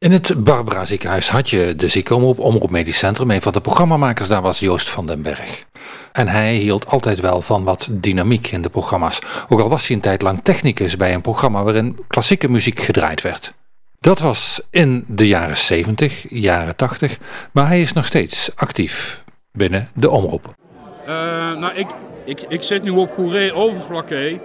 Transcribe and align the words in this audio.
In 0.00 0.12
het 0.12 0.44
Barbara 0.44 0.84
ziekenhuis 0.84 1.28
had 1.28 1.50
je 1.50 1.74
de 1.76 1.88
ziekenomroep, 1.88 2.38
Omroep 2.38 2.70
Medisch 2.70 2.98
Centrum. 2.98 3.30
Een 3.30 3.42
van 3.42 3.52
de 3.52 3.60
programmamakers 3.60 4.28
daar 4.28 4.42
was 4.42 4.58
Joost 4.58 4.90
van 4.90 5.06
den 5.06 5.22
Berg. 5.22 5.64
En 6.12 6.28
hij 6.28 6.54
hield 6.54 6.86
altijd 6.86 7.20
wel 7.20 7.40
van 7.40 7.64
wat 7.64 7.88
dynamiek 7.90 8.50
in 8.50 8.62
de 8.62 8.68
programma's. 8.68 9.18
Ook 9.48 9.60
al 9.60 9.68
was 9.68 9.86
hij 9.86 9.96
een 9.96 10.02
tijd 10.02 10.22
lang 10.22 10.40
technicus 10.42 10.96
bij 10.96 11.14
een 11.14 11.20
programma 11.20 11.62
waarin 11.62 11.98
klassieke 12.08 12.48
muziek 12.48 12.80
gedraaid 12.80 13.22
werd. 13.22 13.54
Dat 14.00 14.18
was 14.18 14.60
in 14.70 15.04
de 15.08 15.26
jaren 15.26 15.56
70, 15.56 16.24
jaren 16.28 16.76
80, 16.76 17.18
maar 17.52 17.66
hij 17.66 17.80
is 17.80 17.92
nog 17.92 18.06
steeds 18.06 18.50
actief 18.54 19.22
binnen 19.52 19.88
de 19.94 20.10
omroep. 20.10 20.54
Uh, 21.02 21.08
nou, 21.56 21.74
ik, 21.74 21.86
ik, 22.24 22.44
ik 22.48 22.62
zit 22.62 22.82
nu 22.82 22.90
op 22.90 23.12
Goeree 23.12 23.52
Overflakkee. 23.52 24.40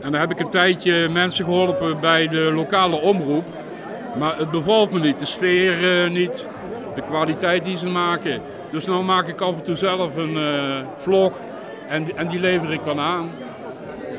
En 0.00 0.12
daar 0.12 0.20
heb 0.20 0.30
ik 0.30 0.38
een 0.38 0.50
tijdje 0.50 1.08
mensen 1.08 1.44
geholpen 1.44 2.00
bij 2.00 2.28
de 2.28 2.52
lokale 2.54 3.00
omroep. 3.00 3.44
Maar 4.18 4.38
het 4.38 4.50
bevalt 4.50 4.92
me 4.92 5.00
niet, 5.00 5.18
de 5.18 5.26
sfeer 5.26 6.04
uh, 6.04 6.10
niet, 6.10 6.44
de 6.94 7.02
kwaliteit 7.02 7.64
die 7.64 7.78
ze 7.78 7.86
maken. 7.86 8.40
Dus 8.70 8.86
nu 8.86 8.92
maak 8.92 9.28
ik 9.28 9.40
af 9.40 9.54
en 9.54 9.62
toe 9.62 9.76
zelf 9.76 10.16
een 10.16 10.36
uh, 10.36 10.76
vlog 10.96 11.38
en, 11.88 12.16
en 12.16 12.28
die 12.28 12.40
lever 12.40 12.72
ik 12.72 12.84
dan 12.84 13.00
aan. 13.00 13.30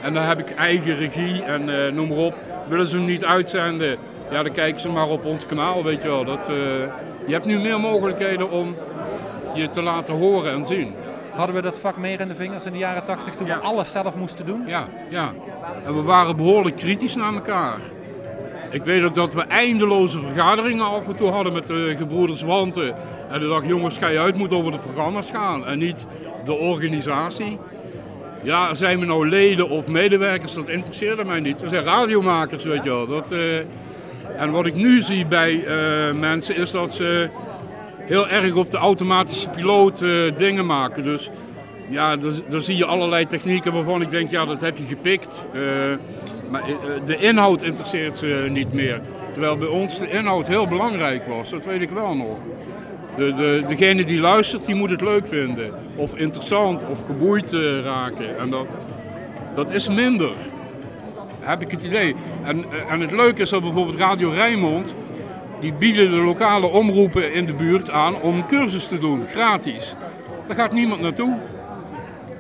En 0.02 0.14
dan 0.14 0.24
heb 0.24 0.40
ik 0.40 0.50
eigen 0.50 0.96
regie 0.96 1.44
en 1.44 1.70
uh, 1.70 1.92
noem 1.92 2.08
maar 2.08 2.18
op. 2.18 2.36
Willen 2.68 2.88
ze 2.88 2.96
hem 2.96 3.06
niet 3.06 3.26
uitzenden, 3.26 3.98
ja, 4.32 4.44
dan 4.44 4.52
kijken 4.52 4.82
ze 4.82 4.90
maar 4.90 5.10
op 5.10 5.26
ons 5.26 5.46
kanaal, 5.46 5.84
weet 5.84 6.02
je 6.02 6.08
wel. 6.08 6.26
Dat, 6.26 6.46
je 7.28 7.36
hebt 7.36 7.46
nu 7.46 7.60
meer 7.60 7.80
mogelijkheden 7.80 8.52
om 8.52 8.76
je 9.54 9.70
te 9.70 9.82
laten 9.82 10.14
horen 10.14 10.52
en 10.52 10.66
zien. 10.66 10.96
Hadden 11.36 11.56
we 11.56 11.62
dat 11.62 11.80
vak 11.80 11.98
meer 11.98 12.20
in 12.20 12.28
de 12.28 12.36
vingers 12.36 12.66
in 12.66 12.72
de 12.72 12.78
jaren 12.78 13.06
80 13.06 13.36
toen 13.36 13.48
we 13.48 13.56
alles 13.56 13.92
zelf 13.92 14.16
moesten 14.16 14.46
doen? 14.46 14.64
Ja, 14.68 14.84
ja. 15.10 15.32
En 15.86 15.96
we 15.96 16.02
waren 16.02 16.36
behoorlijk 16.36 16.76
kritisch 16.76 17.16
naar 17.16 17.34
elkaar. 17.34 17.78
Ik 18.72 18.84
weet 18.84 19.04
ook 19.04 19.16
dat 19.16 19.34
we 19.34 19.42
eindeloze 19.42 20.20
vergaderingen 20.20 20.86
af 20.86 21.08
en 21.08 21.16
toe 21.16 21.30
hadden 21.30 21.54
met 21.54 21.68
de 21.68 21.96
gebroeders 21.98 22.42
Wanten. 22.42 22.96
En 23.32 23.40
de 23.40 23.48
dag 23.48 23.68
jongens, 23.68 23.98
ga 23.98 24.08
je 24.08 24.20
uit, 24.20 24.36
moet 24.36 24.52
over 24.52 24.72
de 24.72 24.80
programma's 24.80 25.30
gaan 25.32 25.66
en 25.66 25.78
niet 25.80 26.06
de 26.44 26.54
organisatie. 26.54 27.60
Ja, 28.44 28.74
zijn 28.74 29.00
we 29.00 29.06
nou 29.06 29.30
leden 29.30 29.70
of 29.70 29.88
medewerkers, 29.88 30.54
dat 30.54 30.70
interesseerde 30.70 31.26
mij 31.26 31.40
niet. 31.40 31.60
We 31.60 31.70
zijn 31.70 31.84
radiomakers, 31.84 32.64
weet 32.64 32.84
je 32.84 32.90
wel. 32.90 33.08
Dat, 33.08 33.32
uh... 33.32 33.58
En 34.38 34.52
wat 34.52 34.66
ik 34.66 34.76
nu 34.76 35.02
zie 35.02 35.26
bij 35.26 35.54
uh, 35.54 36.20
mensen 36.20 36.56
is 36.56 36.72
dat 36.72 36.94
ze 36.94 37.30
heel 38.00 38.28
erg 38.28 38.56
op 38.56 38.72
de 38.72 38.78
automatische 38.78 39.50
piloot 39.50 40.02
uh, 40.02 40.38
dingen 40.38 40.66
maken. 40.66 41.04
Dus 41.04 41.30
ja, 41.90 42.16
daar 42.50 42.62
zie 42.62 42.78
je 42.78 42.86
allerlei 42.86 43.26
technieken 43.26 43.74
waarvan 43.74 44.02
ik 44.02 44.10
denk, 44.10 44.30
ja, 44.30 44.46
dat 44.46 44.62
heb 44.62 44.78
je 44.78 44.86
gepikt. 44.86 45.40
Maar 46.50 46.62
eh, 46.62 46.76
de 47.06 47.18
inhoud 47.18 47.62
interesseert 47.62 48.16
ze 48.16 48.48
niet 48.50 48.74
meer. 48.74 49.02
Terwijl 49.32 49.58
bij 49.58 49.68
ons 49.68 50.00
de 50.00 50.10
inhoud 50.10 50.48
heel 50.48 50.68
belangrijk 50.68 51.28
was, 51.28 51.50
dat 51.50 51.64
weet 51.64 51.82
ik 51.82 51.90
wel 51.90 52.16
nog. 52.16 52.38
De, 53.16 53.34
de, 53.34 53.64
degene 53.68 54.04
die 54.04 54.20
luistert, 54.20 54.66
die 54.66 54.76
moet 54.76 54.90
het 54.90 55.02
leuk 55.02 55.28
vinden. 55.28 55.74
Of 55.96 56.16
interessant, 56.16 56.84
of 56.90 57.00
geboeid 57.06 57.52
uh, 57.52 57.82
raken. 57.84 58.38
En 58.38 58.50
dat, 58.50 58.68
dat 59.56 59.70
is 59.72 59.88
minder. 59.88 60.36
Heb 61.40 61.62
ik 61.62 61.72
het 61.72 61.84
idee. 61.84 62.16
En, 62.44 62.64
eh, 62.72 62.92
en 62.92 63.00
het 63.00 63.12
leuke 63.12 63.42
is 63.42 63.50
dat 63.50 63.62
bijvoorbeeld 63.62 63.98
Radio 63.98 64.30
Rijnmond... 64.30 64.94
die 65.60 65.74
bieden 65.74 66.12
de 66.12 66.18
lokale 66.18 66.68
omroepen 66.68 67.34
in 67.34 67.46
de 67.46 67.54
buurt 67.54 67.90
aan 67.90 68.22
om 68.22 68.46
cursus 68.46 68.88
te 68.88 68.98
doen, 68.98 69.26
gratis. 69.32 69.96
Daar 70.48 70.58
gaat 70.58 70.72
niemand 70.72 71.02
naartoe. 71.02 71.38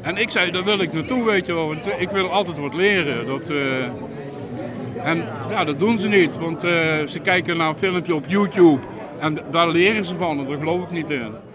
En 0.09 0.17
ik 0.17 0.29
zei, 0.29 0.51
daar 0.51 0.63
wil 0.63 0.79
ik 0.79 0.93
naartoe, 0.93 1.25
weet 1.25 1.45
je 1.45 1.53
wel. 1.53 1.67
Want 1.67 1.85
ik 1.97 2.09
wil 2.09 2.31
altijd 2.31 2.57
wat 2.57 2.73
leren. 2.73 3.27
Dat, 3.27 3.49
uh... 3.49 3.83
En 5.03 5.23
ja, 5.49 5.63
dat 5.63 5.79
doen 5.79 5.99
ze 5.99 6.07
niet. 6.07 6.37
Want 6.37 6.63
uh, 6.63 6.71
ze 7.07 7.19
kijken 7.23 7.57
naar 7.57 7.69
een 7.69 7.77
filmpje 7.77 8.15
op 8.15 8.25
YouTube. 8.27 8.79
En 9.19 9.37
daar 9.51 9.67
leren 9.67 10.05
ze 10.05 10.17
van. 10.17 10.39
En 10.39 10.47
daar 10.47 10.57
geloof 10.57 10.83
ik 10.83 10.91
niet 10.91 11.09
in. 11.09 11.48